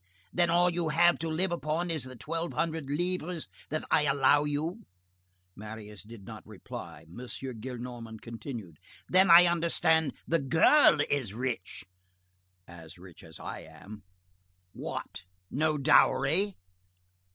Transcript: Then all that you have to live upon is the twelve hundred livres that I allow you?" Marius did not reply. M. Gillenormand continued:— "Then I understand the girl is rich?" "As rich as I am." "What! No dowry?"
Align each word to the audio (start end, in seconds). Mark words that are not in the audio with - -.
Then 0.33 0.49
all 0.49 0.65
that 0.65 0.73
you 0.73 0.89
have 0.89 1.19
to 1.19 1.27
live 1.29 1.51
upon 1.51 1.91
is 1.91 2.05
the 2.05 2.15
twelve 2.15 2.53
hundred 2.53 2.89
livres 2.89 3.47
that 3.69 3.85
I 3.91 4.05
allow 4.05 4.45
you?" 4.45 4.87
Marius 5.55 6.01
did 6.01 6.25
not 6.25 6.43
reply. 6.43 7.05
M. 7.07 7.17
Gillenormand 7.27 8.19
continued:— 8.19 8.79
"Then 9.07 9.29
I 9.29 9.45
understand 9.45 10.15
the 10.27 10.39
girl 10.39 11.01
is 11.07 11.35
rich?" 11.35 11.85
"As 12.67 12.97
rich 12.97 13.23
as 13.23 13.39
I 13.39 13.59
am." 13.59 14.01
"What! 14.73 15.21
No 15.51 15.77
dowry?" 15.77 16.57